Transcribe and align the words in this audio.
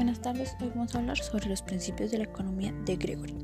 Buenas 0.00 0.22
tardes, 0.22 0.56
hoy 0.62 0.70
vamos 0.70 0.94
a 0.94 0.98
hablar 0.98 1.18
sobre 1.18 1.50
los 1.50 1.60
principios 1.60 2.10
de 2.10 2.16
la 2.16 2.24
economía 2.24 2.72
de 2.86 2.96
Gregory. 2.96 3.34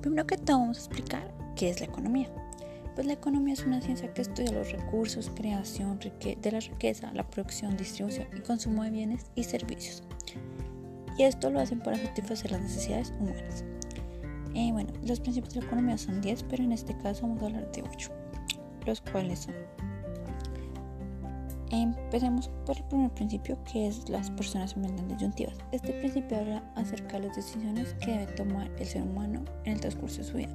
Primero 0.00 0.26
que 0.26 0.36
todo 0.36 0.58
vamos 0.58 0.78
a 0.78 0.80
explicar 0.80 1.32
qué 1.54 1.70
es 1.70 1.78
la 1.78 1.86
economía. 1.86 2.28
Pues 2.96 3.06
la 3.06 3.12
economía 3.12 3.54
es 3.54 3.64
una 3.64 3.80
ciencia 3.80 4.12
que 4.12 4.22
estudia 4.22 4.50
los 4.50 4.72
recursos, 4.72 5.30
creación 5.36 6.00
de 6.00 6.50
la 6.50 6.58
riqueza, 6.58 7.12
la 7.14 7.22
producción, 7.30 7.76
distribución 7.76 8.26
y 8.36 8.40
consumo 8.40 8.82
de 8.82 8.90
bienes 8.90 9.26
y 9.36 9.44
servicios. 9.44 10.02
Y 11.16 11.22
esto 11.22 11.48
lo 11.48 11.60
hacen 11.60 11.78
para 11.78 11.96
satisfacer 11.96 12.50
las 12.50 12.62
necesidades 12.62 13.14
humanas. 13.20 13.64
Eh, 14.56 14.72
bueno, 14.72 14.92
los 15.04 15.20
principios 15.20 15.54
de 15.54 15.60
la 15.60 15.66
economía 15.68 15.96
son 15.96 16.20
10, 16.20 16.42
pero 16.50 16.64
en 16.64 16.72
este 16.72 16.98
caso 16.98 17.22
vamos 17.22 17.40
a 17.40 17.46
hablar 17.46 17.70
de 17.70 17.82
8, 17.82 18.10
los 18.84 19.00
cuales 19.00 19.38
son 19.38 19.54
Empecemos 21.70 22.50
por 22.66 22.76
el 22.76 22.82
primer 22.84 23.10
principio 23.12 23.56
que 23.64 23.86
es 23.86 24.08
las 24.08 24.28
personas 24.30 24.72
se 24.72 24.80
disyuntivas. 25.06 25.54
Este 25.70 25.92
principio 25.92 26.38
habla 26.38 26.64
acerca 26.74 27.18
de 27.20 27.28
las 27.28 27.36
decisiones 27.36 27.94
que 27.94 28.10
debe 28.10 28.26
tomar 28.32 28.68
el 28.78 28.86
ser 28.86 29.02
humano 29.02 29.44
en 29.64 29.74
el 29.74 29.80
transcurso 29.80 30.18
de 30.18 30.24
su 30.24 30.36
vida. 30.36 30.50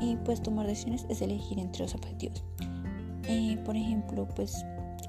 Y 0.00 0.16
pues 0.16 0.42
tomar 0.42 0.66
decisiones 0.66 1.04
es 1.10 1.20
elegir 1.20 1.58
entre 1.58 1.82
los 1.82 1.94
objetivos. 1.94 2.42
Eh, 3.28 3.58
por 3.66 3.76
ejemplo, 3.76 4.26
pues 4.34 4.64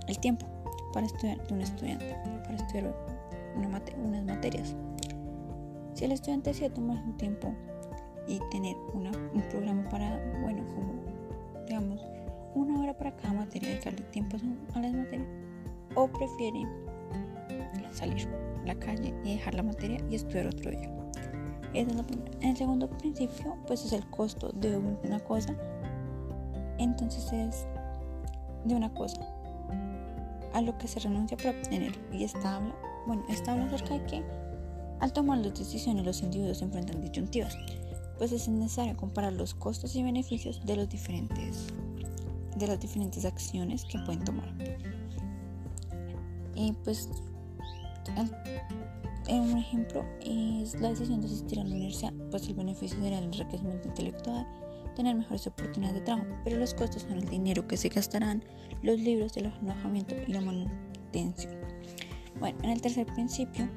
el 0.08 0.20
tiempo 0.20 0.46
para 0.94 1.06
estudiar 1.06 1.46
de 1.48 1.54
un 1.54 1.62
estudiante, 1.62 2.18
para 2.44 2.56
estudiar 2.56 2.94
unas 3.56 4.24
materias. 4.24 4.76
Si 5.94 6.04
el 6.04 6.12
estudiante 6.12 6.50
decide 6.50 6.70
tomar 6.70 7.04
su 7.06 7.14
tiempo 7.14 7.54
y 8.28 8.40
tener 8.52 8.76
un 8.94 9.42
programa 9.50 9.88
para, 9.90 10.20
bueno, 10.42 10.64
como 10.76 10.94
digamos, 11.68 12.02
una 12.58 12.82
hora 12.82 12.98
para 12.98 13.16
cada 13.16 13.34
materia, 13.34 13.70
dedicarle 13.70 14.02
tiempo 14.12 14.38
a 14.74 14.80
las 14.80 14.94
materias, 14.94 15.28
o 15.96 16.08
prefiere 16.08 16.66
salir 17.92 18.28
a 18.64 18.68
la 18.68 18.76
calle 18.76 19.14
y 19.24 19.36
dejar 19.36 19.56
la 19.56 19.64
materia 19.64 20.00
y 20.10 20.16
estudiar 20.16 20.48
otro 20.48 20.72
día. 20.72 20.90
es 21.74 21.88
El 22.42 22.58
segundo 22.58 22.90
principio, 22.90 23.56
pues 23.66 23.86
es 23.86 23.94
el 23.94 24.08
costo 24.10 24.50
de 24.50 24.78
una 24.78 25.20
cosa. 25.20 25.56
Entonces 26.78 27.32
es 27.32 27.66
de 28.66 28.76
una 28.76 28.94
cosa. 28.94 29.22
A 30.54 30.62
lo 30.62 30.78
que 30.78 30.88
se 30.88 31.00
renuncia 31.00 31.38
para 31.38 31.52
obtener. 31.52 31.94
Y 32.12 32.24
esta 32.24 32.58
habla, 32.58 32.76
bueno, 33.06 33.24
esta 33.30 33.54
habla 33.54 33.66
acerca 33.66 33.96
de 33.96 34.06
que 34.06 34.24
al 35.00 35.14
tomar 35.14 35.40
las 35.40 35.58
decisiones 35.58 36.06
los 36.06 36.22
individuos 36.22 36.62
enfrentan 36.62 37.02
disyuntivas, 37.02 37.56
pues 38.18 38.32
es 38.32 38.48
necesario 38.48 38.98
comparar 38.98 39.34
los 39.34 39.54
costos 39.54 39.96
y 39.96 40.02
beneficios 40.02 40.66
de 40.66 40.76
los 40.76 40.90
diferentes 40.90 41.68
de 42.58 42.68
las 42.68 42.80
diferentes 42.80 43.26
acciones 43.26 43.86
que 43.86 44.00
pueden 44.00 44.24
tomar. 44.24 44.54
Y 46.56 46.74
pues, 46.84 47.10
un 49.30 49.58
ejemplo 49.58 50.06
es 50.22 50.80
la 50.80 50.90
decisión 50.90 51.22
de 51.22 51.28
asistir 51.28 51.60
a 51.60 51.64
la 51.64 51.76
universidad, 51.76 52.14
pues 52.32 52.48
el 52.48 52.56
beneficio 52.56 53.00
sería 53.00 53.20
el 53.20 53.26
enriquecimiento 53.26 53.90
intelectual, 53.90 54.48
tener 54.96 55.16
mejores 55.16 55.46
oportunidades 55.46 56.00
de 56.00 56.06
trabajo, 56.06 56.28
pero 56.44 56.58
los 56.58 56.74
costos 56.74 57.04
son 57.04 57.20
el 57.20 57.30
dinero 57.30 57.68
que 57.68 57.78
se 57.78 57.90
gastarán, 57.90 58.44
los 58.82 59.00
libros, 59.00 59.38
el 59.38 59.48
alojamiento 59.48 60.16
y 60.28 60.34
la 60.34 60.42
manutención. 60.42 61.54
Bueno, 62.40 62.58
en 62.64 62.72
el 62.72 62.82
tercer 62.82 63.06
principio, 63.08 63.68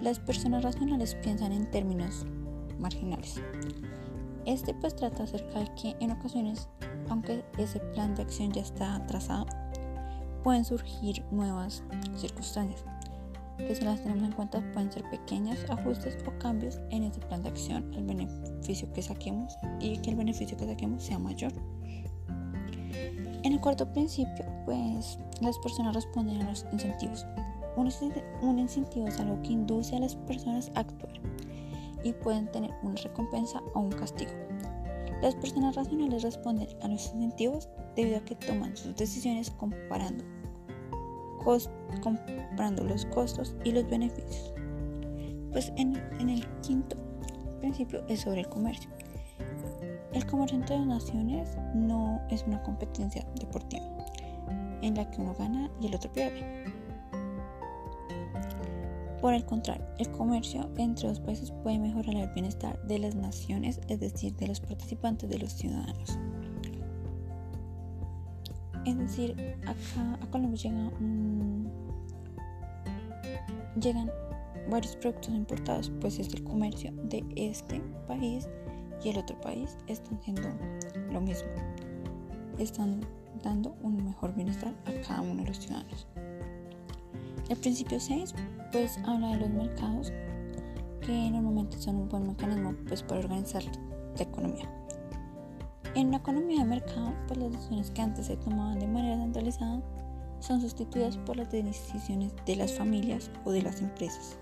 las 0.00 0.18
personas 0.18 0.62
racionales 0.62 1.14
piensan 1.16 1.52
en 1.52 1.70
términos 1.70 2.26
marginales. 2.78 3.40
Este 4.44 4.74
pues 4.74 4.96
trata 4.96 5.22
acerca 5.22 5.60
de 5.60 5.74
que 5.74 5.96
en 6.00 6.10
ocasiones 6.10 6.68
aunque 7.08 7.44
ese 7.58 7.78
plan 7.78 8.14
de 8.14 8.22
acción 8.22 8.52
ya 8.52 8.62
está 8.62 9.04
trazado, 9.06 9.46
pueden 10.42 10.64
surgir 10.64 11.24
nuevas 11.30 11.82
circunstancias 12.16 12.84
que 13.58 13.74
si 13.74 13.84
las 13.84 14.02
tenemos 14.02 14.24
en 14.24 14.32
cuenta 14.32 14.60
pueden 14.72 14.90
ser 14.90 15.08
pequeños 15.10 15.58
ajustes 15.68 16.16
o 16.26 16.38
cambios 16.38 16.80
en 16.90 17.04
ese 17.04 17.20
plan 17.20 17.42
de 17.42 17.50
acción, 17.50 17.92
el 17.94 18.04
beneficio 18.04 18.92
que 18.92 19.02
saquemos 19.02 19.56
y 19.80 19.98
que 19.98 20.10
el 20.10 20.16
beneficio 20.16 20.56
que 20.56 20.66
saquemos 20.66 21.02
sea 21.02 21.18
mayor. 21.18 21.52
En 23.44 23.52
el 23.52 23.60
cuarto 23.60 23.92
principio, 23.92 24.44
pues 24.64 25.18
las 25.40 25.58
personas 25.58 25.94
responden 25.94 26.40
a 26.42 26.50
los 26.50 26.64
incentivos. 26.72 27.26
Un 27.76 28.58
incentivo 28.58 29.06
es 29.06 29.18
algo 29.18 29.40
que 29.42 29.52
induce 29.52 29.96
a 29.96 30.00
las 30.00 30.14
personas 30.14 30.70
a 30.74 30.80
actuar 30.80 31.20
y 32.02 32.12
pueden 32.12 32.50
tener 32.50 32.72
una 32.82 32.94
recompensa 32.96 33.62
o 33.74 33.80
un 33.80 33.92
castigo. 33.92 34.32
Las 35.22 35.36
personas 35.36 35.76
racionales 35.76 36.24
responden 36.24 36.68
a 36.82 36.88
los 36.88 37.12
incentivos 37.14 37.68
debido 37.94 38.18
a 38.18 38.24
que 38.24 38.34
toman 38.34 38.76
sus 38.76 38.96
decisiones 38.96 39.50
comparando, 39.52 40.24
los 42.84 43.06
costos 43.06 43.54
y 43.64 43.70
los 43.70 43.88
beneficios. 43.88 44.52
Pues 45.52 45.72
en, 45.76 45.96
el 46.28 46.44
quinto 46.60 46.96
principio 47.60 48.04
es 48.08 48.20
sobre 48.20 48.40
el 48.40 48.48
comercio. 48.48 48.90
El 50.12 50.26
comercio 50.26 50.58
entre 50.58 50.78
las 50.78 50.86
naciones 50.86 51.56
no 51.74 52.20
es 52.28 52.42
una 52.46 52.60
competencia 52.62 53.24
deportiva 53.38 53.84
en 54.82 54.96
la 54.96 55.08
que 55.08 55.20
uno 55.20 55.34
gana 55.38 55.70
y 55.80 55.86
el 55.86 55.94
otro 55.94 56.12
pierde. 56.12 56.64
Por 59.22 59.34
el 59.34 59.44
contrario, 59.44 59.86
el 59.98 60.10
comercio 60.10 60.68
entre 60.76 61.08
los 61.08 61.20
países 61.20 61.52
puede 61.62 61.78
mejorar 61.78 62.16
el 62.16 62.28
bienestar 62.30 62.82
de 62.88 62.98
las 62.98 63.14
naciones, 63.14 63.80
es 63.86 64.00
decir, 64.00 64.34
de 64.34 64.48
los 64.48 64.58
participantes, 64.58 65.30
de 65.30 65.38
los 65.38 65.52
ciudadanos. 65.52 66.18
Es 68.84 68.98
decir, 68.98 69.56
acá 69.62 70.18
a 70.20 70.26
Colombia 70.26 70.90
llegan 73.80 74.10
varios 74.68 74.96
productos 74.96 75.32
importados, 75.32 75.92
pues 76.00 76.18
es 76.18 76.34
el 76.34 76.42
comercio 76.42 76.90
de 77.04 77.24
este 77.36 77.80
país 78.08 78.48
y 79.04 79.10
el 79.10 79.18
otro 79.18 79.40
país 79.40 79.78
están 79.86 80.18
haciendo 80.18 80.48
lo 81.12 81.20
mismo. 81.20 81.48
Están 82.58 83.06
dando 83.40 83.76
un 83.82 84.04
mejor 84.04 84.34
bienestar 84.34 84.74
a 84.84 85.06
cada 85.06 85.20
uno 85.20 85.42
de 85.42 85.48
los 85.48 85.58
ciudadanos. 85.60 86.08
El 87.52 87.58
principio 87.58 88.00
6 88.00 88.34
pues 88.72 88.98
habla 89.04 89.32
de 89.32 89.40
los 89.40 89.50
mercados 89.50 90.10
que 91.02 91.30
normalmente 91.30 91.76
son 91.76 91.96
un 91.96 92.08
buen 92.08 92.26
mecanismo 92.28 92.74
pues 92.88 93.02
para 93.02 93.20
organizar 93.20 93.62
la 94.16 94.22
economía. 94.22 94.70
En 95.94 96.08
una 96.08 96.16
economía 96.16 96.60
de 96.60 96.64
mercado, 96.64 97.12
pues 97.26 97.38
las 97.38 97.52
decisiones 97.52 97.90
que 97.90 98.00
antes 98.00 98.26
se 98.28 98.38
tomaban 98.38 98.78
de 98.78 98.86
manera 98.86 99.18
centralizada 99.18 99.82
son 100.40 100.62
sustituidas 100.62 101.18
por 101.18 101.36
las 101.36 101.52
decisiones 101.52 102.32
de 102.46 102.56
las 102.56 102.72
familias 102.72 103.30
o 103.44 103.52
de 103.52 103.60
las 103.60 103.82
empresas. 103.82 104.38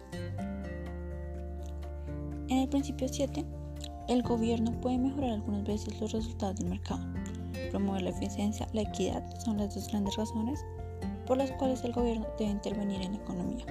En 2.46 2.58
el 2.58 2.68
principio 2.68 3.08
7, 3.08 3.44
el 4.06 4.22
gobierno 4.22 4.70
puede 4.80 4.98
mejorar 4.98 5.30
algunas 5.30 5.64
veces 5.64 6.00
los 6.00 6.12
resultados 6.12 6.60
del 6.60 6.68
mercado. 6.68 7.04
Promover 7.72 8.02
la 8.02 8.10
eficiencia, 8.10 8.68
la 8.72 8.82
equidad 8.82 9.24
son 9.40 9.58
las 9.58 9.74
dos 9.74 9.88
grandes 9.88 10.14
razones 10.14 10.64
por 11.30 11.38
las 11.38 11.52
cuales 11.52 11.84
el 11.84 11.92
gobierno 11.92 12.26
debe 12.40 12.50
intervenir 12.50 13.02
en 13.02 13.12
la 13.12 13.18
economía 13.18 13.64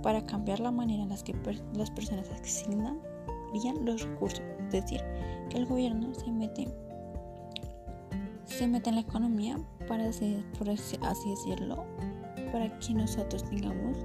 para 0.00 0.24
cambiar 0.24 0.60
la 0.60 0.70
manera 0.70 1.02
en 1.02 1.08
la 1.08 1.16
que 1.16 1.34
las 1.74 1.90
personas 1.90 2.30
asignan 2.30 3.00
los 3.84 4.04
recursos. 4.04 4.44
Es 4.66 4.70
decir, 4.70 5.00
que 5.50 5.58
el 5.58 5.66
gobierno 5.66 6.14
se 6.14 6.30
mete, 6.30 6.68
se 8.44 8.68
mete 8.68 8.90
en 8.90 8.94
la 8.94 9.00
economía 9.00 9.58
para, 9.88 10.08
así, 10.08 10.44
por 10.56 10.70
así 10.70 10.96
decirlo, 11.30 11.84
para 12.52 12.78
que 12.78 12.94
nosotros 12.94 13.42
tengamos, 13.50 13.96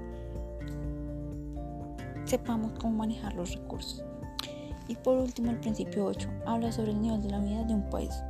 sepamos 2.25 2.71
cómo 2.79 2.97
manejar 2.97 3.35
los 3.35 3.53
recursos. 3.53 4.03
Y 4.87 4.95
por 4.95 5.19
último, 5.19 5.51
el 5.51 5.59
principio 5.59 6.05
8 6.05 6.27
habla 6.47 6.71
sobre 6.71 6.89
el 6.89 7.01
nivel 7.03 7.21
de 7.21 7.29
la 7.29 7.37
vida 7.37 7.65
de 7.65 7.75
un 7.75 7.87
país. 7.91 8.23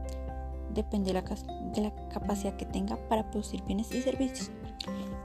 Depende 0.74 1.14
de 1.14 1.22
la, 1.22 1.22
de 1.22 1.82
la 1.82 1.94
capacidad 2.10 2.56
que 2.56 2.66
tenga 2.66 2.98
para 3.08 3.30
producir 3.30 3.64
bienes 3.64 3.94
y 3.94 4.02
servicios. 4.02 4.52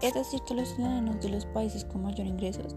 Es 0.03 0.15
decir, 0.15 0.41
que 0.47 0.55
los 0.55 0.69
ciudadanos 0.69 1.21
de 1.21 1.29
los 1.31 1.47
países 1.47 1.85
con 1.85 2.03
mayor 2.03 2.27
ingresos 2.27 2.77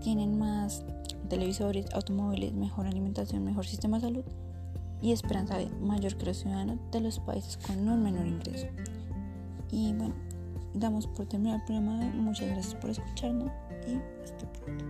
tienen 0.00 0.38
más 0.38 0.84
televisores, 1.28 1.86
automóviles, 1.92 2.52
mejor 2.52 2.86
alimentación, 2.86 3.44
mejor 3.44 3.66
sistema 3.66 3.98
de 3.98 4.02
salud 4.02 4.24
y 5.02 5.12
esperanza 5.12 5.58
mayor 5.80 6.16
que 6.16 6.26
los 6.26 6.38
ciudadanos 6.38 6.78
de 6.90 7.00
los 7.00 7.18
países 7.20 7.58
con 7.58 7.88
un 7.88 8.02
menor 8.02 8.26
ingreso. 8.26 8.66
Y 9.70 9.92
bueno, 9.92 10.14
damos 10.74 11.06
por 11.06 11.26
terminar 11.26 11.60
el 11.60 11.64
programa. 11.66 12.10
Muchas 12.14 12.48
gracias 12.48 12.74
por 12.76 12.90
escucharnos 12.90 13.50
y 13.86 13.98
hasta 14.24 14.46
pronto. 14.52 14.84